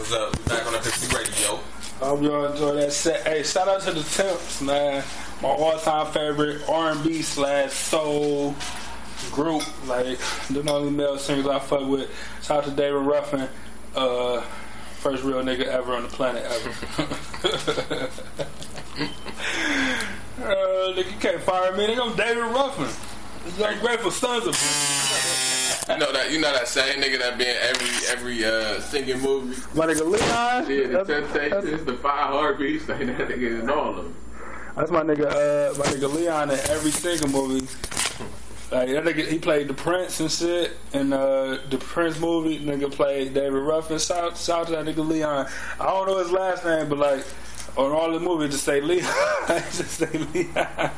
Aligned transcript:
What's 0.00 0.12
up? 0.12 0.34
We 0.38 0.44
back 0.46 0.66
on 0.66 0.72
FSC 0.72 1.14
Radio. 1.14 1.60
I 2.00 2.06
hope 2.06 2.22
y'all 2.22 2.46
enjoy 2.46 2.74
that 2.76 2.90
set. 2.90 3.26
Hey, 3.26 3.42
shout 3.42 3.68
out 3.68 3.82
to 3.82 3.92
the 3.92 4.02
Temps, 4.02 4.62
man. 4.62 5.04
My 5.42 5.50
all-time 5.50 6.10
favorite 6.10 6.66
R&B 6.66 7.20
slash 7.20 7.72
soul 7.72 8.54
group. 9.30 9.62
Like 9.86 10.18
the 10.48 10.64
only 10.72 10.90
male 10.90 11.18
singers 11.18 11.46
I 11.46 11.58
fuck 11.58 11.86
with. 11.86 12.10
Shout 12.42 12.62
out 12.62 12.64
to 12.64 12.70
David 12.70 13.02
Ruffin. 13.02 13.46
Uh, 13.94 14.40
first 15.00 15.22
real 15.22 15.42
nigga 15.42 15.64
ever 15.64 15.92
on 15.92 16.04
the 16.04 16.08
planet 16.08 16.46
ever. 16.46 16.70
uh, 20.50 20.92
you 20.96 21.04
can't 21.20 21.42
fire 21.42 21.76
me. 21.76 21.88
Nigga, 21.88 22.10
I'm 22.10 22.16
David 22.16 22.44
Ruffin. 22.44 22.88
Young 23.60 23.78
Grateful 23.80 24.10
Sons 24.10 24.46
of. 24.46 25.56
You 25.90 25.98
know 25.98 26.12
that 26.12 26.30
you 26.30 26.40
know 26.40 26.52
that 26.52 26.68
same 26.68 27.00
nigga 27.02 27.18
that 27.18 27.36
be 27.38 27.44
in 27.44 27.56
every 27.60 27.88
every 28.10 28.44
uh, 28.44 28.80
singing 28.80 29.20
movie. 29.20 29.60
My 29.74 29.86
nigga 29.86 30.04
Leon. 30.06 30.70
Yeah, 30.70 30.86
the 30.86 31.04
That's- 31.04 31.32
Temptations, 31.32 31.84
the 31.84 31.94
Five 31.94 32.30
Heartbeats, 32.30 32.88
like 32.88 33.00
that 33.06 33.28
nigga 33.28 33.60
in 33.62 33.70
all 33.70 33.90
of 33.90 33.96
them. 33.96 34.14
That's 34.76 34.90
my 34.90 35.02
nigga, 35.02 35.26
uh, 35.26 35.78
my 35.78 35.84
nigga 35.86 36.14
Leon 36.14 36.50
in 36.50 36.58
every 36.70 36.90
single 36.92 37.28
movie. 37.28 37.66
Like 38.70 38.88
that 38.88 39.04
nigga, 39.04 39.26
he 39.26 39.38
played 39.40 39.66
the 39.66 39.74
Prince 39.74 40.20
and 40.20 40.30
shit 40.30 40.76
in 40.92 41.12
uh, 41.12 41.58
the 41.70 41.78
Prince 41.78 42.20
movie. 42.20 42.60
Nigga 42.60 42.90
played 42.92 43.34
David 43.34 43.58
Ruffin. 43.60 43.98
Shout, 43.98 44.36
shout 44.36 44.66
to 44.68 44.72
that 44.76 44.84
nigga 44.86 45.06
Leon. 45.06 45.48
I 45.80 45.84
don't 45.86 46.06
know 46.06 46.18
his 46.18 46.30
last 46.30 46.64
name, 46.64 46.88
but 46.88 46.98
like 46.98 47.24
on 47.76 47.90
all 47.90 48.12
the 48.12 48.20
movies, 48.20 48.52
just 48.52 48.64
say 48.64 48.80
Leon. 48.80 49.02
just 49.48 49.90
say 49.90 50.06
Leon. 50.06 50.90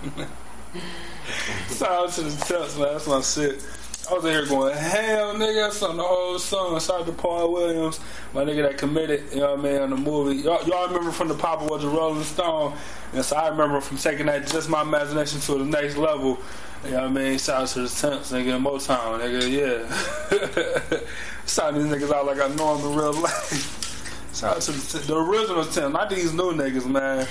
shout 1.70 1.90
out 1.90 2.12
to 2.12 2.22
the 2.22 2.44
Tips, 2.44 2.76
man. 2.76 2.88
That's 2.92 3.06
my 3.06 3.20
shit. 3.22 3.64
I 4.10 4.14
was 4.14 4.24
in 4.24 4.32
here 4.32 4.46
going, 4.46 4.74
hell, 4.74 5.34
nigga, 5.34 5.88
on 5.88 5.96
the 5.96 6.02
whole 6.02 6.38
song. 6.38 6.78
To 7.04 7.12
Paul 7.12 7.52
Williams, 7.52 8.00
my 8.34 8.44
nigga 8.44 8.62
that 8.62 8.76
committed, 8.76 9.24
you 9.32 9.40
know 9.40 9.54
what 9.54 9.60
I 9.60 9.62
mean, 9.62 9.80
on 9.80 9.90
the 9.90 9.96
movie. 9.96 10.36
Y'all, 10.42 10.62
y'all 10.64 10.88
remember 10.88 11.12
from 11.12 11.28
the 11.28 11.34
Papa 11.34 11.64
was 11.64 11.84
a 11.84 11.88
Rolling 11.88 12.24
Stone. 12.24 12.74
And 13.12 13.24
so 13.24 13.36
I 13.36 13.48
remember 13.48 13.80
from 13.80 13.98
taking 13.98 14.26
that 14.26 14.46
just 14.48 14.68
my 14.68 14.82
imagination 14.82 15.40
to 15.40 15.58
the 15.58 15.64
next 15.64 15.96
level. 15.96 16.38
You 16.84 16.90
know 16.90 17.02
what 17.02 17.04
I 17.04 17.08
mean? 17.10 17.38
Shout 17.38 17.62
out 17.62 17.68
to 17.68 17.82
the 17.82 17.88
Temps, 17.88 18.32
nigga, 18.32 18.60
Motown, 18.60 19.20
nigga, 19.20 19.48
yeah. 19.48 20.98
Shout 21.46 21.74
these 21.74 21.84
niggas 21.84 22.12
out 22.12 22.26
like 22.26 22.40
I 22.40 22.48
know 22.56 22.76
them 22.76 22.92
in 22.92 22.98
real 22.98 23.12
life. 23.12 24.32
Shout 24.34 24.56
out 24.56 24.62
to 24.62 24.72
the, 24.72 24.98
the 24.98 25.16
original 25.16 25.64
Temps, 25.64 25.92
not 25.92 26.10
these 26.10 26.32
new 26.34 26.52
niggas, 26.52 26.86
man. 26.86 27.26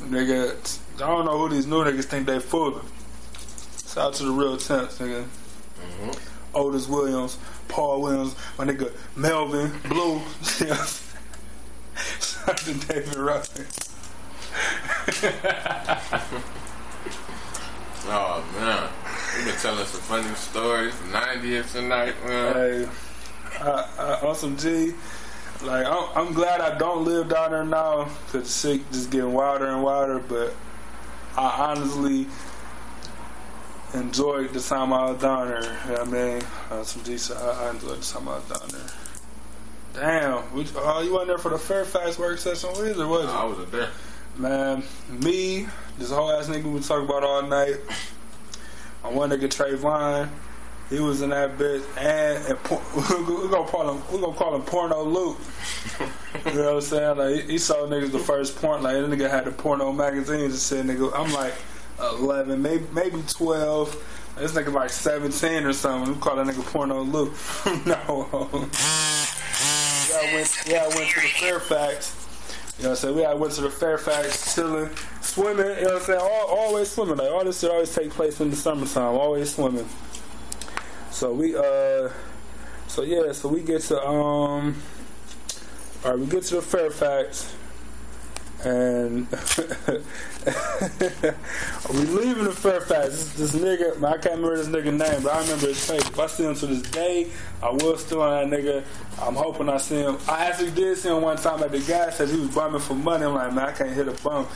Nigga, 0.00 0.80
I 0.96 1.06
don't 1.06 1.24
know 1.24 1.38
who 1.38 1.50
these 1.50 1.66
new 1.66 1.84
niggas 1.84 2.04
think 2.04 2.26
they 2.26 2.40
fooling. 2.40 2.84
Shout 3.86 4.08
out 4.08 4.14
to 4.14 4.24
the 4.24 4.32
real 4.32 4.56
Temps, 4.56 4.98
nigga. 4.98 5.24
Mm-hmm. 5.84 6.56
Otis 6.56 6.88
Williams, 6.88 7.38
Paul 7.68 8.02
Williams, 8.02 8.34
my 8.58 8.64
nigga 8.64 8.92
Melvin 9.16 9.72
Blue. 9.88 10.16
Out 12.46 12.64
David 12.64 13.16
Ruffin. 13.16 13.66
Oh 18.06 18.44
man, 18.60 18.90
you 19.38 19.50
been 19.50 19.60
telling 19.60 19.86
some 19.86 20.00
funny 20.02 20.34
stories. 20.34 20.92
Nineties 21.10 21.64
90th 21.64 21.72
tonight, 21.72 22.14
man. 22.26 22.54
Hey, 22.54 22.88
I, 23.60 23.88
I, 23.98 24.26
on 24.26 24.34
some 24.34 24.58
G, 24.58 24.92
like 25.62 25.86
I'm, 25.86 26.08
I'm 26.14 26.34
glad 26.34 26.60
I 26.60 26.76
don't 26.76 27.06
live 27.06 27.30
down 27.30 27.52
there 27.52 27.64
now 27.64 28.10
because 28.26 28.62
the 28.62 28.76
shit 28.76 28.92
just 28.92 29.10
getting 29.10 29.32
wilder 29.32 29.68
and 29.68 29.82
wilder. 29.82 30.18
But 30.18 30.54
I 31.34 31.70
honestly 31.70 32.26
enjoyed 33.94 34.52
the 34.52 34.60
time 34.60 34.92
I 34.92 35.10
was 35.10 35.20
down 35.20 35.48
there. 35.48 35.62
You 35.62 35.68
know 35.68 35.98
what 36.00 36.08
I 36.08 36.10
mean? 36.10 36.42
On 36.70 36.84
some 36.84 37.02
decent. 37.02 37.38
I, 37.38 37.66
I 37.66 37.70
enjoyed 37.70 38.00
the 38.00 38.04
time 38.04 38.28
I 38.28 38.36
was 38.36 38.44
down 38.48 38.68
there. 38.68 38.90
Damn, 39.94 40.54
we, 40.54 40.66
oh, 40.76 41.02
you 41.02 41.14
went 41.14 41.28
there 41.28 41.38
for 41.38 41.50
the 41.50 41.58
Fairfax 41.58 42.18
work 42.18 42.38
session 42.38 42.70
with 42.76 42.98
or 42.98 43.06
was 43.06 43.26
it? 43.26 43.30
I 43.30 43.44
wasn't 43.44 43.70
there. 43.70 43.90
Man, 44.36 44.82
me, 45.08 45.68
this 45.98 46.10
whole 46.10 46.32
ass 46.32 46.48
nigga 46.48 46.64
we 46.64 46.80
talk 46.80 47.04
about 47.04 47.22
all 47.22 47.42
night. 47.42 47.76
My 49.04 49.10
one 49.10 49.30
nigga 49.30 49.44
Trayvon, 49.44 50.28
he 50.90 50.98
was 50.98 51.22
in 51.22 51.30
that 51.30 51.56
bitch, 51.56 51.84
and, 51.96 52.44
and 52.44 52.58
por- 52.64 52.82
we 52.96 53.48
gonna 53.48 53.68
call 53.68 53.94
him 53.94 54.02
we 54.12 54.20
gonna 54.20 54.36
call 54.36 54.56
him 54.56 54.62
Porno 54.62 55.04
Luke. 55.04 55.38
you 56.46 56.54
know 56.54 56.64
what 56.64 56.74
I'm 56.74 56.80
saying? 56.80 57.18
Like 57.18 57.44
he, 57.44 57.52
he 57.52 57.58
saw 57.58 57.86
niggas 57.86 58.10
the 58.10 58.18
first 58.18 58.56
porn, 58.56 58.82
like 58.82 58.94
that 58.94 59.08
nigga 59.08 59.30
had 59.30 59.44
the 59.44 59.52
porno 59.52 59.92
magazines 59.92 60.72
and 60.72 60.88
shit. 60.88 60.98
Nigga, 60.98 61.12
I'm 61.14 61.32
like 61.32 61.54
11, 62.00 62.60
maybe 62.60 62.84
maybe 62.92 63.22
12. 63.28 64.20
This 64.36 64.52
nigga 64.52 64.72
like 64.72 64.90
17 64.90 65.64
or 65.64 65.72
something. 65.72 66.14
We 66.14 66.20
call 66.20 66.36
that 66.36 66.46
nigga 66.46 66.64
Porno 66.64 67.02
Luke. 67.02 67.34
no. 67.86 68.28
yeah, 70.10 70.28
I 70.28 70.34
went. 70.34 70.62
Yeah, 70.66 70.84
I 70.84 70.88
went 70.88 71.10
to 71.10 71.20
the 71.20 71.28
Fairfax. 71.28 72.20
You 72.78 72.84
know 72.84 72.90
what 72.90 72.96
I'm 72.96 73.00
saying? 73.02 73.16
We 73.16 73.24
I 73.24 73.34
went 73.34 73.52
to 73.54 73.60
the 73.60 73.70
Fairfax, 73.70 74.54
chilling, 74.54 74.90
swimming. 75.20 75.66
You 75.66 75.82
know 75.82 75.82
what 75.82 75.94
I'm 75.94 76.02
saying? 76.02 76.20
All, 76.20 76.46
always 76.48 76.90
swimming. 76.90 77.16
Like 77.18 77.30
all 77.30 77.44
this 77.44 77.60
shit 77.60 77.70
always 77.70 77.94
take 77.94 78.10
place 78.10 78.40
in 78.40 78.50
the 78.50 78.56
summertime. 78.56 79.14
Always 79.14 79.54
swimming. 79.54 79.88
So 81.12 81.32
we 81.32 81.54
uh, 81.56 82.10
so 82.88 83.02
yeah, 83.02 83.30
so 83.30 83.48
we 83.48 83.62
get 83.62 83.82
to 83.82 84.04
um, 84.04 84.82
all 86.04 86.10
right, 86.10 86.18
we 86.18 86.26
get 86.26 86.42
to 86.44 86.56
the 86.56 86.62
Fairfax, 86.62 87.54
and 88.64 89.28
we 91.92 91.98
leaving 91.98 92.44
the 92.44 92.52
Fairfax. 92.54 93.08
This, 93.10 93.52
this 93.52 93.52
nigga, 93.52 94.02
I 94.02 94.12
can't 94.18 94.36
remember 94.36 94.56
this 94.56 94.68
nigga 94.68 94.86
name, 94.86 95.22
but 95.22 95.32
I 95.32 95.42
remember 95.42 95.66
his 95.66 95.84
face. 95.86 96.00
If 96.00 96.18
I 96.18 96.26
see 96.26 96.44
him 96.44 96.54
to 96.54 96.66
this 96.66 96.82
day, 96.90 97.30
I 97.62 97.70
will 97.70 97.98
still 97.98 98.22
on 98.22 98.50
that 98.50 98.58
nigga. 98.58 98.84
I'm 99.20 99.34
hoping 99.34 99.68
I 99.68 99.76
see 99.76 99.96
him. 99.96 100.18
I 100.28 100.46
actually 100.46 100.70
did 100.70 100.96
see 100.96 101.08
him 101.10 101.22
one 101.22 101.36
time 101.36 101.62
at 101.62 101.72
the 101.72 101.80
gas 101.80 102.16
station. 102.16 102.36
He 102.36 102.40
was 102.40 102.54
bumming 102.54 102.80
for 102.80 102.94
money. 102.94 103.24
I'm 103.24 103.34
like, 103.34 103.52
man, 103.54 103.66
I 103.66 103.72
can't 103.72 103.92
hit 103.92 104.08
a 104.08 104.12
bum. 104.22 104.46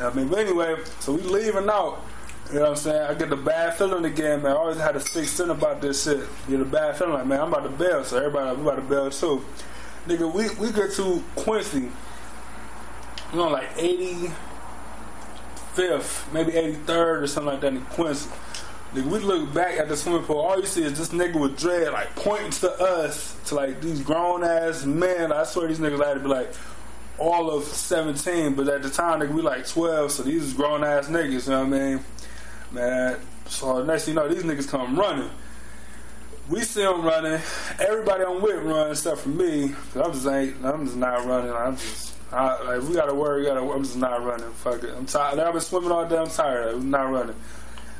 I 0.00 0.12
mean, 0.12 0.28
but 0.28 0.38
anyway, 0.40 0.76
so 1.00 1.12
we 1.12 1.22
leaving 1.22 1.68
out. 1.68 2.04
You 2.48 2.54
know 2.54 2.60
what 2.62 2.70
I'm 2.70 2.76
saying? 2.76 3.02
I 3.02 3.14
get 3.14 3.28
the 3.28 3.36
bad 3.36 3.76
feeling 3.76 4.04
again, 4.06 4.42
man. 4.42 4.52
I 4.52 4.54
always 4.54 4.78
had 4.78 4.96
a 4.96 5.00
sixth 5.00 5.36
sense 5.36 5.50
about 5.50 5.82
this 5.82 6.04
shit. 6.04 6.20
You 6.48 6.56
get 6.56 6.60
a 6.60 6.64
bad 6.64 6.96
feeling 6.96 7.14
like, 7.14 7.26
man, 7.26 7.40
I'm 7.40 7.48
about 7.52 7.64
to 7.64 7.68
bail, 7.70 8.04
so 8.04 8.16
everybody, 8.16 8.56
we 8.56 8.62
about 8.62 8.76
to 8.76 8.82
bail 8.82 9.10
too. 9.10 9.44
Nigga, 10.06 10.32
we, 10.32 10.48
we 10.56 10.72
get 10.72 10.92
to 10.92 11.22
Quincy, 11.36 11.90
you 13.32 13.38
know, 13.38 13.48
like 13.48 13.76
85th, 13.76 14.32
maybe 16.32 16.52
83rd 16.52 17.22
or 17.22 17.26
something 17.26 17.52
like 17.52 17.60
that 17.60 17.72
in 17.72 17.82
Quincy. 17.82 18.30
Nigga, 18.94 19.04
we 19.04 19.18
look 19.18 19.52
back 19.52 19.78
at 19.78 19.88
the 19.88 19.96
swimming 19.96 20.22
pool, 20.22 20.38
all 20.38 20.58
you 20.58 20.64
see 20.64 20.82
is 20.82 20.96
this 20.96 21.10
nigga 21.10 21.38
with 21.38 21.58
dread, 21.58 21.92
like, 21.92 22.14
pointing 22.16 22.50
to 22.52 22.70
us, 22.80 23.36
to 23.46 23.54
like 23.54 23.82
these 23.82 24.00
grown 24.00 24.42
ass 24.42 24.86
men. 24.86 25.30
I 25.30 25.44
swear 25.44 25.68
these 25.68 25.78
niggas 25.78 26.02
had 26.02 26.14
to 26.14 26.20
be 26.20 26.28
like, 26.28 26.50
all 27.18 27.50
of 27.50 27.64
17, 27.64 28.54
but 28.54 28.66
at 28.68 28.82
the 28.82 28.88
time, 28.88 29.20
nigga, 29.20 29.32
we 29.32 29.42
like 29.42 29.66
12, 29.66 30.12
so 30.12 30.22
these 30.22 30.42
is 30.44 30.52
grown 30.54 30.84
ass 30.84 31.08
niggas, 31.08 31.46
you 31.46 31.52
know 31.52 31.64
what 31.64 31.74
I 31.74 31.78
mean? 31.78 32.00
Man, 32.70 33.18
so 33.46 33.82
next 33.82 34.04
thing 34.04 34.14
you 34.14 34.20
know, 34.20 34.28
these 34.28 34.42
niggas 34.42 34.68
come 34.68 34.98
running. 34.98 35.30
We 36.48 36.62
see 36.62 36.82
them 36.82 37.02
running. 37.02 37.40
Everybody 37.78 38.24
I'm 38.24 38.40
with 38.40 38.62
run 38.62 38.90
except 38.90 39.20
for 39.20 39.28
me. 39.28 39.74
Cause 39.92 40.06
I'm 40.06 40.12
just 40.12 40.26
ain't. 40.26 40.64
I'm 40.64 40.86
just 40.86 40.96
not 40.96 41.26
running. 41.26 41.52
I'm 41.52 41.76
just. 41.76 42.07
I, 42.32 42.62
like 42.62 42.88
we 42.88 42.94
gotta 42.94 43.14
worry. 43.14 43.40
We 43.40 43.46
gotta. 43.46 43.60
I'm 43.60 43.82
just 43.82 43.96
not 43.96 44.24
running. 44.24 44.50
Fuck 44.50 44.84
it. 44.84 44.94
I'm 44.96 45.06
tired. 45.06 45.38
I've 45.38 45.52
been 45.52 45.62
swimming 45.62 45.90
all 45.90 46.06
day. 46.06 46.18
I'm 46.18 46.28
tired. 46.28 46.74
I'm 46.74 46.90
not 46.90 47.10
running. 47.10 47.36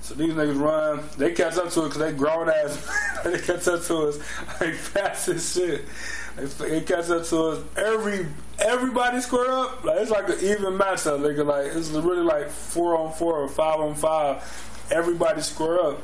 So 0.03 0.15
these 0.15 0.33
niggas 0.33 0.61
run. 0.61 1.00
They 1.16 1.33
catch 1.33 1.56
up 1.56 1.71
to 1.71 1.84
it 1.84 1.89
because 1.89 1.99
they 1.99 2.12
grown 2.12 2.49
ass. 2.49 2.88
they 3.25 3.38
catch 3.38 3.69
up 3.69 3.83
to 3.84 4.09
us 4.09 4.19
like 4.61 4.75
fast 4.75 5.28
as 5.28 5.55
shit. 5.55 5.84
They, 6.37 6.44
they 6.44 6.81
catch 6.83 7.11
up 7.11 7.25
to 7.27 7.43
us. 7.43 7.65
Every 7.77 8.27
everybody 8.59 9.21
square 9.21 9.50
up. 9.50 9.84
Like 9.84 10.00
it's 10.00 10.11
like 10.11 10.28
an 10.28 10.38
even 10.41 10.78
matchup. 10.78 11.21
Nigga, 11.21 11.44
like 11.44 11.77
it's 11.77 11.91
really 11.91 12.22
like 12.22 12.49
four 12.49 12.97
on 12.99 13.12
four 13.12 13.38
or 13.38 13.49
five 13.49 13.81
on 13.81 13.94
five. 13.94 14.43
Everybody 14.91 15.41
square 15.41 15.81
up. 15.81 16.03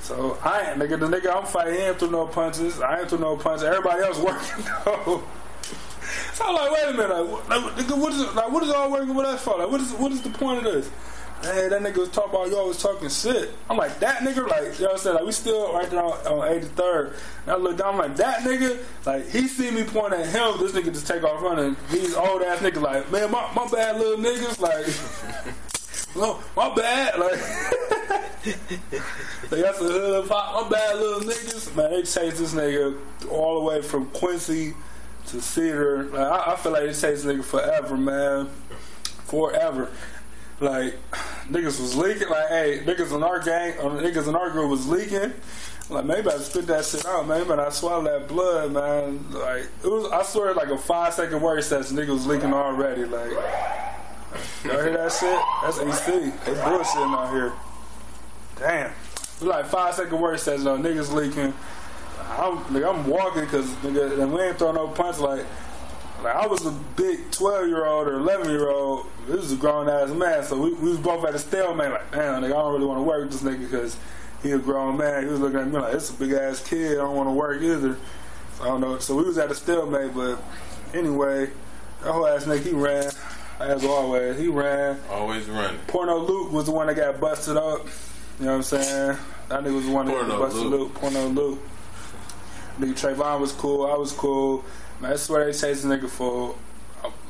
So 0.00 0.38
I 0.42 0.70
ain't 0.70 0.78
nigga. 0.78 0.98
The 0.98 1.06
nigga 1.06 1.36
I'm 1.36 1.46
fighting 1.46 1.74
he 1.74 1.80
ain't 1.80 1.98
through 1.98 2.10
no 2.10 2.26
punches. 2.26 2.80
I 2.80 3.00
ain't 3.00 3.08
through 3.08 3.20
no 3.20 3.36
punches. 3.36 3.64
Everybody 3.64 4.02
else 4.02 4.18
working 4.22 4.64
though. 4.84 5.22
So 6.34 6.44
I'm 6.46 6.54
like, 6.54 6.70
wait 6.70 6.84
a 6.84 6.92
minute, 6.92 7.48
like, 7.48 7.98
what 7.98 8.12
is 8.12 8.34
like, 8.34 8.50
what 8.50 8.62
is 8.62 8.70
all 8.70 8.90
working 8.90 9.14
with 9.14 9.26
us 9.26 9.42
for? 9.42 9.58
Like, 9.58 9.70
what 9.70 9.80
is 9.80 9.92
what 9.92 10.12
is 10.12 10.22
the 10.22 10.30
point 10.30 10.58
of 10.58 10.64
this? 10.64 10.90
Hey, 11.42 11.68
that 11.68 11.82
nigga 11.82 11.98
was 11.98 12.08
talking 12.08 12.30
about 12.30 12.50
y'all 12.50 12.66
was 12.66 12.82
talking 12.82 13.08
shit. 13.08 13.50
I'm 13.70 13.76
like, 13.76 14.00
that 14.00 14.22
nigga, 14.22 14.48
like, 14.48 14.76
you 14.76 14.86
know 14.86 14.86
what 14.86 14.92
I'm 14.92 14.98
saying? 14.98 15.16
Like, 15.16 15.24
we 15.24 15.30
still 15.32 15.72
right 15.72 15.88
there 15.88 16.02
on, 16.02 16.12
on 16.26 16.60
83rd. 16.60 17.14
And 17.44 17.52
I 17.52 17.56
look 17.56 17.76
down, 17.76 17.94
I'm 17.94 17.98
like, 17.98 18.16
that 18.16 18.40
nigga, 18.40 18.82
like, 19.06 19.28
he 19.28 19.46
see 19.46 19.70
me 19.70 19.84
point 19.84 20.14
at 20.14 20.26
him, 20.26 20.58
this 20.58 20.72
nigga 20.72 20.86
just 20.86 21.06
take 21.06 21.22
off 21.22 21.40
running. 21.40 21.76
These 21.92 22.16
old 22.16 22.42
ass 22.42 22.58
niggas, 22.58 22.82
like, 22.82 23.12
man, 23.12 23.30
my, 23.30 23.48
my 23.54 23.68
bad 23.68 24.00
little 24.00 24.16
niggas, 24.16 24.58
like, 24.58 26.16
no, 26.16 26.40
my 26.56 26.74
bad, 26.74 27.20
like, 27.20 27.38
they 29.50 29.62
got 29.62 29.76
some 29.76 29.86
hood 29.86 30.28
pop, 30.28 30.64
my 30.64 30.68
bad 30.68 30.96
little 30.96 31.20
niggas. 31.20 31.76
Man, 31.76 31.90
they 31.92 32.02
chased 32.02 32.38
this 32.38 32.52
nigga 32.52 32.98
all 33.30 33.60
the 33.60 33.64
way 33.64 33.80
from 33.80 34.06
Quincy 34.06 34.74
to 35.28 35.40
Cedar. 35.40 36.04
Like, 36.04 36.20
I, 36.20 36.52
I 36.52 36.56
feel 36.56 36.72
like 36.72 36.82
it 36.82 36.86
this 36.86 37.24
nigga 37.24 37.44
forever, 37.44 37.96
man. 37.96 38.48
Forever. 39.24 39.90
like 40.60 40.98
niggas 41.48 41.80
was 41.80 41.96
leaking. 41.96 42.28
Like, 42.28 42.48
hey, 42.48 42.82
niggas 42.84 43.14
in 43.14 43.22
our 43.22 43.40
gang, 43.40 43.78
or 43.78 43.90
niggas 43.90 44.28
in 44.28 44.34
our 44.34 44.50
group 44.50 44.70
was 44.70 44.88
leaking. 44.88 45.32
Like 45.90 46.04
maybe 46.04 46.28
I 46.28 46.36
spit 46.38 46.66
that 46.66 46.84
shit 46.84 47.06
out, 47.06 47.26
man. 47.26 47.46
But 47.46 47.60
I 47.60 47.70
swallow 47.70 48.04
that 48.04 48.28
blood, 48.28 48.72
man. 48.72 49.30
Like 49.30 49.62
it 49.82 49.88
was, 49.88 50.10
I 50.10 50.22
swear, 50.22 50.54
like 50.54 50.68
a 50.68 50.78
five 50.78 51.14
second 51.14 51.40
word 51.40 51.64
says 51.64 51.92
nigga 51.92 52.08
was 52.08 52.26
leaking 52.26 52.52
already. 52.52 53.04
Like, 53.04 53.30
y'all 53.30 54.82
hear 54.82 54.96
that 54.96 55.12
shit? 55.12 55.40
That's 55.62 55.78
AC. 55.78 56.20
They 56.44 56.54
bullshitting 56.60 57.16
out 57.16 57.32
here. 57.32 57.52
Damn. 58.56 58.92
Like 59.40 59.66
five 59.66 59.94
second 59.94 60.20
word 60.20 60.40
says 60.40 60.64
no 60.64 60.76
niggas 60.76 61.12
leaking. 61.12 61.54
I'm, 62.20 62.58
nigga, 62.66 62.94
I'm 62.94 63.06
walking 63.06 63.44
because 63.44 63.66
nigga, 63.76 64.20
and 64.20 64.32
we 64.32 64.40
ain't 64.42 64.58
throw 64.58 64.72
no 64.72 64.88
punch 64.88 65.18
like. 65.18 65.44
Like 66.22 66.34
I 66.34 66.48
was 66.48 66.66
a 66.66 66.72
big 66.96 67.30
twelve 67.30 67.68
year 67.68 67.86
old 67.86 68.08
or 68.08 68.14
eleven 68.14 68.50
year 68.50 68.68
old. 68.70 69.06
This 69.28 69.44
is 69.44 69.52
a 69.52 69.56
grown 69.56 69.88
ass 69.88 70.10
man, 70.10 70.42
so 70.42 70.60
we, 70.60 70.72
we 70.74 70.90
was 70.90 70.98
both 70.98 71.24
at 71.24 71.32
a 71.32 71.38
stalemate. 71.38 71.92
Like, 71.92 72.10
damn, 72.10 72.42
nigga, 72.42 72.46
I 72.46 72.48
don't 72.48 72.72
really 72.72 72.86
want 72.86 72.98
to 72.98 73.02
work 73.04 73.22
with 73.22 73.32
this 73.32 73.42
nigga 73.42 73.60
because 73.60 73.96
he 74.42 74.50
a 74.50 74.58
grown 74.58 74.96
man. 74.96 75.24
He 75.24 75.30
was 75.30 75.38
looking 75.38 75.60
at 75.60 75.68
me 75.68 75.78
like, 75.78 75.94
"It's 75.94 76.10
a 76.10 76.14
big 76.14 76.32
ass 76.32 76.66
kid. 76.66 76.92
I 76.98 77.02
don't 77.02 77.14
want 77.14 77.28
to 77.28 77.32
work 77.32 77.62
either." 77.62 77.96
So 78.56 78.64
I 78.64 78.66
don't 78.66 78.80
know. 78.80 78.98
So 78.98 79.14
we 79.14 79.22
was 79.22 79.38
at 79.38 79.50
a 79.50 79.54
stalemate, 79.54 80.12
but 80.12 80.42
anyway, 80.92 81.50
that 82.02 82.12
whole 82.12 82.26
ass 82.26 82.46
nigga 82.46 82.64
he 82.64 82.72
ran 82.72 83.12
as 83.60 83.84
always. 83.84 84.38
He 84.38 84.48
ran. 84.48 85.00
Always 85.10 85.46
running. 85.46 85.78
Porno 85.86 86.18
Luke 86.18 86.52
was 86.52 86.66
the 86.66 86.72
one 86.72 86.88
that 86.88 86.96
got 86.96 87.20
busted 87.20 87.56
up. 87.56 87.86
You 88.40 88.46
know 88.46 88.52
what 88.52 88.56
I'm 88.56 88.62
saying? 88.64 89.18
That 89.48 89.62
nigga 89.62 89.74
was 89.74 89.86
the 89.86 89.92
one 89.92 90.06
that 90.06 90.12
Porno 90.14 90.28
got 90.28 90.38
busted 90.40 90.62
Luke. 90.64 90.80
Luke. 90.80 90.94
Porno 90.94 91.26
Luke. 91.28 91.58
Nigga 92.78 92.92
Trayvon 92.92 93.40
was 93.40 93.52
cool. 93.52 93.86
I 93.86 93.96
was 93.96 94.12
cool. 94.12 94.64
Man, 95.00 95.12
I 95.12 95.16
swear 95.16 95.46
they 95.46 95.52
chased 95.52 95.82
the 95.82 95.96
nigga 95.96 96.08
for 96.08 96.54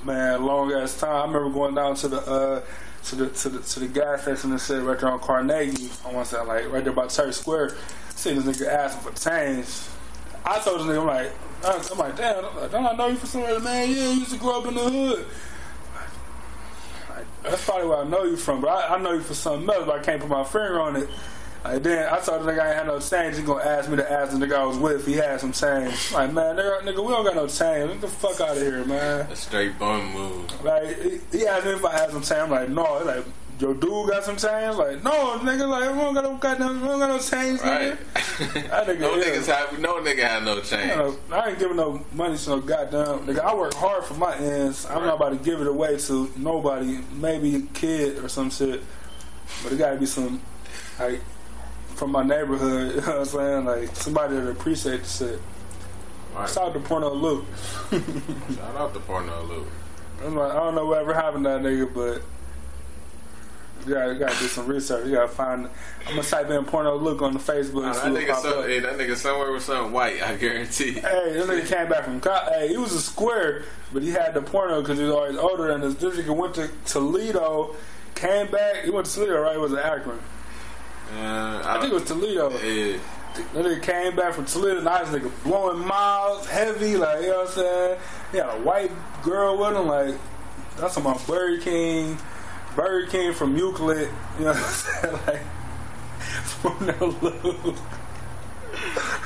man 0.04 0.44
long 0.44 0.72
ass 0.72 0.98
time. 0.98 1.10
I 1.10 1.24
remember 1.32 1.50
going 1.50 1.74
down 1.74 1.94
to 1.96 2.08
the 2.08 2.20
uh 2.20 2.62
to 3.04 3.16
the 3.16 3.30
to 3.30 3.48
the 3.48 3.60
to 3.60 3.80
the 3.80 3.88
gas 3.88 4.22
station 4.22 4.52
and 4.52 4.60
shit 4.60 4.82
right 4.82 4.98
there 4.98 5.10
on 5.10 5.20
Carnegie. 5.20 5.90
I 6.04 6.12
want 6.12 6.28
to 6.28 6.34
say 6.34 6.40
like 6.42 6.70
right 6.70 6.84
there 6.84 6.92
by 6.92 7.06
Church 7.06 7.34
Square. 7.34 7.76
See 8.10 8.34
this 8.34 8.44
nigga 8.44 8.68
asking 8.68 9.10
for 9.12 9.18
change. 9.18 9.66
I 10.44 10.58
told 10.60 10.80
this 10.80 10.86
nigga 10.86 11.00
I'm 11.00 11.06
like 11.06 11.92
I'm 11.92 11.98
like 11.98 12.16
damn. 12.16 12.70
Don't 12.70 12.86
I 12.86 12.92
know 12.92 13.08
you 13.08 13.16
for 13.16 13.26
somewhere? 13.26 13.58
Man, 13.60 13.88
yeah, 13.88 13.94
you 13.94 14.20
used 14.20 14.32
to 14.32 14.38
grow 14.38 14.60
up 14.60 14.66
in 14.66 14.74
the 14.74 14.90
hood. 14.90 15.26
That's 17.42 17.64
probably 17.64 17.88
where 17.88 17.98
I 17.98 18.04
know 18.04 18.24
you 18.24 18.36
from, 18.36 18.60
but 18.60 18.68
I, 18.68 18.96
I 18.96 18.98
know 18.98 19.12
you 19.12 19.20
for 19.20 19.34
something 19.34 19.68
else, 19.68 19.86
but 19.86 19.98
I 19.98 20.02
can't 20.02 20.20
put 20.20 20.28
my 20.28 20.44
finger 20.44 20.80
on 20.80 20.96
it. 20.96 21.08
Like, 21.64 21.82
then 21.82 22.12
I 22.12 22.18
told 22.20 22.44
the 22.44 22.52
nigga 22.52 22.60
I 22.60 22.66
ain't 22.68 22.76
had 22.78 22.86
no 22.86 22.98
change. 23.00 23.36
He 23.36 23.42
gonna 23.42 23.62
ask 23.64 23.90
me 23.90 23.96
to 23.96 24.10
ask 24.10 24.32
the 24.32 24.38
nigga 24.44 24.54
I 24.56 24.64
was 24.64 24.78
with 24.78 25.00
if 25.00 25.06
he 25.06 25.14
had 25.14 25.40
some 25.40 25.52
change. 25.52 26.12
Like, 26.12 26.32
man, 26.32 26.56
nigga, 26.56 26.80
nigga 26.82 27.04
we 27.04 27.12
don't 27.12 27.24
got 27.24 27.34
no 27.36 27.46
change. 27.46 27.90
Get 27.92 28.00
the 28.00 28.08
fuck 28.08 28.40
out 28.40 28.56
of 28.56 28.62
here, 28.62 28.84
man. 28.84 29.20
A 29.30 29.36
straight 29.36 29.78
bum 29.78 30.12
move. 30.12 30.64
Like, 30.64 30.96
he, 31.02 31.20
he 31.32 31.46
asked 31.46 31.66
me 31.66 31.72
if 31.72 31.84
I 31.84 31.92
had 31.92 32.10
some 32.10 32.22
change. 32.22 32.40
I'm 32.40 32.50
like, 32.50 32.68
no. 32.70 32.98
He's 32.98 33.06
like, 33.06 33.24
your 33.60 33.74
dude 33.74 34.08
got 34.08 34.22
some 34.22 34.36
change? 34.36 34.76
Like, 34.76 35.02
no, 35.02 35.36
nigga, 35.40 35.68
like, 35.68 35.90
we 35.90 35.98
don't 36.00 36.14
got 36.14 36.22
no 36.22 36.36
goddamn, 36.36 36.80
we 36.80 36.86
don't 36.86 37.00
got 37.00 37.08
no 37.08 37.18
change, 37.18 37.60
Right. 37.60 37.98
nigga. 38.14 38.70
That 38.70 38.86
nigga, 38.86 39.00
no 39.00 39.16
yeah. 39.16 39.24
niggas 39.24 39.46
have 39.46 39.78
no 39.80 39.94
nigga 40.00 40.22
had 40.22 40.44
no 40.44 40.60
change. 40.60 40.90
You 40.92 40.96
know, 40.96 41.16
I 41.32 41.48
ain't 41.50 41.58
giving 41.58 41.76
no 41.76 42.04
money 42.12 42.38
to 42.38 42.50
no 42.50 42.60
goddamn 42.60 43.26
nigga. 43.26 43.40
I 43.40 43.52
work 43.56 43.74
hard 43.74 44.04
for 44.04 44.14
my 44.14 44.36
ends. 44.36 44.86
I'm 44.86 45.04
not 45.04 45.16
about 45.16 45.30
to 45.30 45.36
give 45.44 45.60
it 45.60 45.66
away 45.66 45.98
to 45.98 46.32
nobody. 46.36 47.00
Maybe 47.12 47.56
a 47.56 47.60
kid 47.62 48.18
or 48.22 48.28
some 48.28 48.48
shit. 48.50 48.80
But 49.64 49.72
it 49.72 49.78
gotta 49.78 49.96
be 49.96 50.06
some 50.06 50.40
like 51.00 51.20
from 51.98 52.12
my 52.12 52.22
neighborhood. 52.22 52.94
You 52.94 53.00
know 53.00 53.06
what 53.06 53.18
I'm 53.18 53.24
saying? 53.24 53.64
Like 53.64 53.96
somebody 53.96 54.36
that 54.36 54.48
appreciate 54.48 55.02
the 55.02 55.08
shit. 55.08 55.40
Right. 56.34 56.48
Shout 56.48 56.68
out 56.68 56.74
to 56.74 56.80
Porno 56.80 57.12
Luke. 57.12 57.44
Shout 57.90 58.76
out 58.76 58.94
to 58.94 59.00
Porno 59.00 59.42
Luke. 59.42 59.66
I'm 60.24 60.36
like, 60.36 60.52
I 60.52 60.56
don't 60.56 60.74
know 60.74 60.86
whatever 60.86 61.14
happened 61.14 61.44
to 61.44 61.50
that 61.50 61.62
nigga, 61.62 61.92
but 61.92 62.22
you 63.86 63.94
gotta, 63.94 64.12
you 64.12 64.18
gotta 64.18 64.38
do 64.38 64.46
some 64.46 64.66
research. 64.66 65.06
You 65.06 65.14
gotta 65.14 65.28
find. 65.28 65.68
I'm 66.06 66.16
gonna 66.16 66.22
type 66.22 66.50
in 66.50 66.64
Porno 66.64 66.96
Luke 66.96 67.22
on 67.22 67.32
the 67.32 67.38
Facebook. 67.38 67.82
Nah, 67.82 68.04
and 68.04 68.16
that 68.16 68.22
nigga, 68.22 68.28
pop 68.28 68.42
so, 68.42 68.60
up. 68.60 68.66
hey, 68.66 68.80
that 68.80 68.98
nigga 68.98 69.16
somewhere 69.16 69.52
with 69.52 69.62
something 69.62 69.92
white. 69.92 70.22
I 70.22 70.36
guarantee. 70.36 70.92
Hey, 70.92 71.32
this 71.32 71.46
nigga 71.46 71.66
came 71.66 71.88
back 71.88 72.04
from 72.04 72.20
college. 72.20 72.52
Hey, 72.54 72.68
he 72.68 72.76
was 72.76 72.92
a 72.92 73.00
square, 73.00 73.64
but 73.92 74.02
he 74.02 74.10
had 74.10 74.34
the 74.34 74.42
porno 74.42 74.80
because 74.80 74.98
he 74.98 75.04
was 75.04 75.12
always 75.12 75.36
older 75.36 75.68
than 75.68 75.82
his 75.82 75.94
nigga 75.96 76.36
went 76.36 76.54
to 76.54 76.70
Toledo, 76.86 77.74
came 78.14 78.50
back. 78.50 78.84
He 78.84 78.90
went 78.90 79.06
to 79.06 79.14
Toledo, 79.14 79.40
right? 79.40 79.56
It 79.56 79.60
was 79.60 79.72
an 79.72 79.78
Akron. 79.78 80.18
Uh, 81.14 81.62
I 81.64 81.78
think 81.80 81.92
it 81.92 81.94
was 81.94 82.04
Toledo. 82.04 82.50
Yeah. 82.50 82.98
That 83.34 83.64
nigga 83.64 83.82
came 83.82 84.16
back 84.16 84.34
from 84.34 84.46
Toledo, 84.46 84.78
and 84.78 84.88
I 84.88 85.02
was 85.02 85.10
nigga 85.10 85.30
blowing 85.44 85.86
miles, 85.86 86.46
heavy, 86.46 86.96
like, 86.96 87.22
you 87.22 87.28
know 87.28 87.38
what 87.40 87.48
I'm 87.48 87.54
saying? 87.54 87.98
He 88.32 88.38
had 88.38 88.48
a 88.48 88.60
white 88.62 88.90
girl 89.22 89.58
with 89.58 89.76
him, 89.76 89.86
like, 89.86 90.14
that's 90.76 90.96
about 90.96 91.24
Burger 91.26 91.62
King, 91.62 92.18
Burger 92.74 93.06
King 93.10 93.32
from 93.32 93.56
Euclid, 93.56 94.10
you 94.38 94.44
know 94.44 94.52
what 94.52 94.56
I'm 94.56 94.62
saying? 94.64 95.18
Like, 95.26 95.42
from 96.58 96.86
the 96.86 97.06
look. 97.06 97.76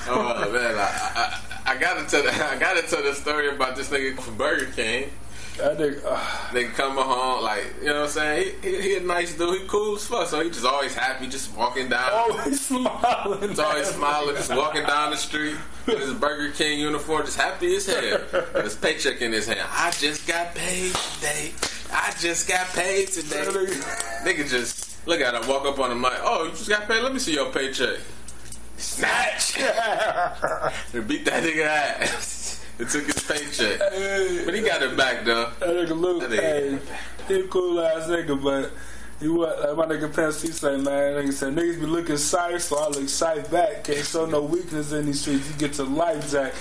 Oh 0.08 0.50
man, 0.52 0.76
I, 0.76 1.40
I, 1.64 1.72
I 1.72 1.78
gotta 1.78 2.04
tell 2.08 2.22
the, 2.22 2.30
I 2.50 2.58
gotta 2.58 2.82
tell 2.82 3.02
the 3.02 3.14
story 3.14 3.48
about 3.48 3.76
this 3.76 3.88
nigga 3.88 4.20
from 4.20 4.36
Burger 4.36 4.66
King. 4.66 5.10
That 5.58 5.76
nigga, 5.78 6.02
uh, 6.06 6.16
Nigga 6.50 6.72
coming 6.74 7.04
home 7.04 7.42
like 7.42 7.74
you 7.80 7.88
know 7.88 8.00
what 8.00 8.02
I'm 8.04 8.08
saying. 8.08 8.54
He, 8.62 8.70
he, 8.70 8.82
he 8.82 8.96
a 8.96 9.00
nice 9.00 9.36
dude. 9.36 9.60
He 9.60 9.66
cool 9.68 9.96
as 9.96 10.06
fuck. 10.06 10.26
So 10.28 10.42
he 10.42 10.48
just 10.48 10.64
always 10.64 10.94
happy, 10.94 11.28
just 11.28 11.54
walking 11.54 11.88
down. 11.90 12.10
always 12.10 12.60
smiling. 12.66 13.50
He's 13.50 13.58
always 13.58 13.88
smiling, 13.88 14.36
just 14.36 14.54
walking 14.54 14.84
down 14.84 15.10
the 15.10 15.16
street 15.16 15.56
in 15.86 15.98
his 15.98 16.14
Burger 16.14 16.52
King 16.52 16.80
uniform, 16.80 17.24
just 17.26 17.38
happy 17.38 17.76
as 17.76 17.86
hell. 17.86 18.20
With 18.32 18.64
his 18.64 18.76
paycheck 18.76 19.20
in 19.20 19.32
his 19.32 19.46
hand. 19.46 19.60
I 19.70 19.90
just 19.90 20.26
got 20.26 20.54
paid 20.54 20.94
today. 20.94 21.52
I 21.92 22.14
just 22.18 22.48
got 22.48 22.66
paid 22.68 23.08
today. 23.08 23.44
Nigga 24.24 24.48
just 24.48 25.06
look 25.06 25.20
at 25.20 25.34
him, 25.34 25.46
walk 25.48 25.66
up 25.66 25.78
on 25.78 25.90
him 25.92 26.00
like, 26.00 26.18
oh, 26.22 26.44
you 26.44 26.50
just 26.52 26.68
got 26.68 26.88
paid? 26.88 27.02
Let 27.02 27.12
me 27.12 27.18
see 27.18 27.34
your 27.34 27.52
paycheck. 27.52 27.98
Snatch! 28.78 29.58
and 30.94 31.06
beat 31.06 31.24
that 31.26 31.42
nigga 31.44 31.66
ass. 31.66 32.41
And 32.78 32.88
took 32.88 33.04
his 33.04 33.22
paycheck. 33.22 33.78
But 34.44 34.54
he 34.54 34.62
got 34.62 34.82
it 34.82 34.96
back 34.96 35.24
though. 35.24 35.50
That 35.60 35.68
nigga 35.68 35.98
Luke, 36.00 36.20
That 36.22 36.30
nigga- 36.30 36.40
hey, 36.40 36.78
he 37.28 37.40
a 37.40 37.48
cool 37.48 37.80
ass 37.80 38.06
nigga, 38.08 38.42
but 38.42 38.72
he 39.20 39.28
what 39.28 39.60
like 39.76 39.88
my 39.88 39.94
nigga 39.94 40.12
Pence, 40.12 40.42
he 40.42 40.48
say, 40.48 40.76
man, 40.76 41.14
nigga 41.14 41.32
said 41.32 41.54
niggas 41.54 41.80
be 41.80 41.86
looking 41.86 42.16
sight, 42.16 42.60
so 42.60 42.78
I 42.78 42.88
look 42.88 43.08
sight 43.08 43.50
back. 43.50 43.84
Can't 43.84 44.04
show 44.04 44.26
no 44.26 44.42
weakness 44.42 44.92
in 44.92 45.06
these 45.06 45.20
streets. 45.20 45.48
You 45.48 45.54
get 45.56 45.78
your 45.78 45.86
life 45.86 46.30
jack. 46.30 46.52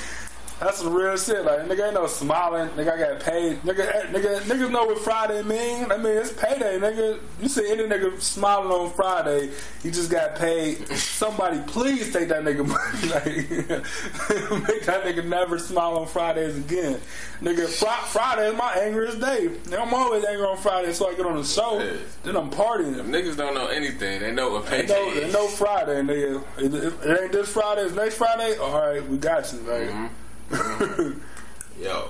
That's 0.62 0.78
some 0.78 0.94
real 0.94 1.18
shit. 1.18 1.44
Like 1.44 1.62
nigga 1.62 1.86
ain't 1.86 1.96
no 1.96 2.06
smiling. 2.06 2.70
Nigga 2.70 2.94
I 2.94 3.14
got 3.14 3.20
paid. 3.20 3.64
Nigga, 3.64 3.80
eh, 3.80 4.02
nigga, 4.12 4.42
niggas 4.42 4.70
know 4.70 4.86
what 4.86 5.00
Friday 5.00 5.42
mean. 5.42 5.92
I 5.92 5.98
mean 5.98 6.16
it's 6.16 6.32
payday, 6.34 6.78
nigga. 6.78 7.20
You 7.42 7.50
see 7.50 7.68
any 7.72 7.86
nigga 7.86 8.22
smiling 8.22 8.70
on 8.70 8.94
Friday, 8.94 9.50
he 9.82 9.90
just 9.90 10.12
got 10.12 10.36
paid. 10.36 10.88
Somebody 10.90 11.62
please 11.66 12.14
take 12.14 12.28
that 12.28 12.44
nigga 12.44 12.64
money. 12.68 13.10
Like 13.10 13.26
make 14.70 14.86
that 14.86 15.04
nigga 15.04 15.26
never 15.26 15.58
smile 15.58 15.98
on 15.98 16.06
Fridays 16.06 16.56
again. 16.56 17.02
Nigga, 17.42 17.68
fr- 17.68 18.06
Friday 18.10 18.50
is 18.50 18.56
my 18.56 18.72
angriest 18.74 19.20
day. 19.20 19.50
Nigga, 19.64 19.82
I'm 19.82 19.94
always 19.96 20.24
angry 20.26 20.46
on 20.46 20.58
Friday, 20.58 20.94
so 20.94 21.10
I 21.10 21.16
get 21.16 21.26
on 21.26 21.38
the 21.38 21.44
show. 21.44 21.80
Yeah. 21.80 21.94
Then 22.22 22.36
I'm 22.38 22.52
partying. 22.52 22.94
Niggas 23.06 23.36
don't 23.36 23.56
know 23.56 23.66
anything. 23.66 24.22
They 24.22 24.32
know 24.32 24.52
what 24.52 24.68
payday 24.68 24.94
no, 24.94 25.10
is. 25.10 25.24
ain't 25.24 25.34
no 25.34 25.48
Friday, 25.48 26.02
nigga. 26.02 26.44
It, 26.60 26.72
it, 26.72 26.94
it 27.04 27.20
ain't 27.20 27.32
this 27.32 27.52
Friday. 27.52 27.82
It's 27.82 27.96
next 27.96 28.18
Friday. 28.18 28.58
All 28.58 28.80
right, 28.80 29.10
we 29.10 29.18
got 29.18 29.52
you. 29.54 29.60
Right? 29.62 30.12
Yo, 31.82 32.10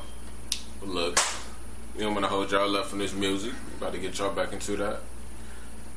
look, 0.82 1.20
we 1.96 2.02
don't 2.02 2.14
want 2.14 2.26
to 2.26 2.30
hold 2.30 2.52
y'all 2.52 2.76
up 2.76 2.86
from 2.86 3.00
this 3.00 3.14
music. 3.14 3.54
We 3.54 3.78
about 3.78 3.94
to 3.94 4.00
get 4.00 4.18
y'all 4.18 4.34
back 4.34 4.54
into 4.54 4.76
that. 4.78 5.00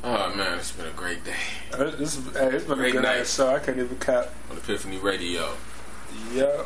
Oh 0.03 0.35
man, 0.37 0.59
it's 0.59 0.73
been 0.73 0.87
a 0.87 0.91
great 0.91 1.25
day 1.25 1.33
hey, 1.77 1.87
it's 1.97 2.17
been 2.65 2.81
a 2.81 2.91
good 2.91 3.03
night. 3.03 3.27
show. 3.27 3.55
I 3.55 3.59
can't 3.59 3.79
even 3.79 3.97
cap. 3.99 4.31
on 4.51 4.57
Epiphany 4.57 4.99
Radio. 4.99 5.55
Yeah. 6.33 6.65